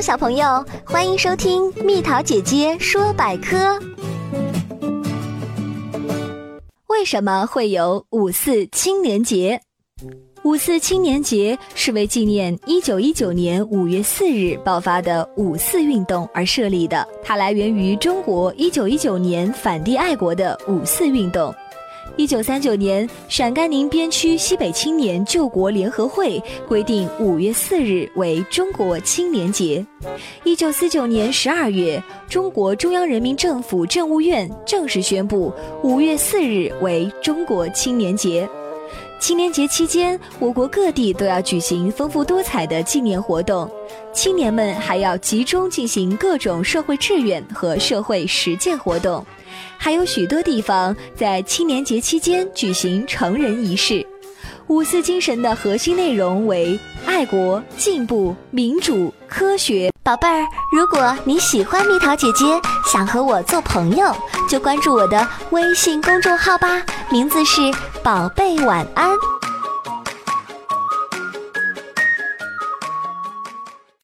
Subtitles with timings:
[0.00, 3.78] 小朋友，欢迎收听蜜桃姐姐说百科。
[6.86, 9.60] 为什么会有五四青年节？
[10.42, 21.54] 五四青年节是为纪念一九一九年五月四日爆发的五四运动而设立的，它来源于中国一九一九年反帝爱国的五四运动。
[22.16, 29.84] 一九三九年，陕甘宁边区西北青年救国联合会规定五月四日为中国青年节。
[30.44, 38.48] 一九四九年十二月，中国中央人民政府政务院正式宣布五月四日为中国青年节。
[39.20, 43.70] 青年节期间，我国各地都要举行丰富多彩的纪念活动，
[44.14, 49.24] 青年们还要集中进行各种社会志愿和社会实践活动，
[49.76, 54.04] 还有许多地方在青年节期间举行成人仪式。
[54.68, 59.90] 五四精神的核心内容为爱国、进步、民主、科学。
[60.02, 62.46] 宝贝儿，如果你喜欢蜜桃姐姐，
[62.90, 64.16] 想和我做朋友，
[64.48, 67.60] 就关注我的微信公众号吧，名字是。
[68.02, 69.39] 宝贝，晚安。